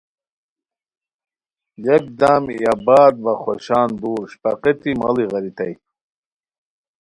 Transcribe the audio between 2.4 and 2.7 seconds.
ای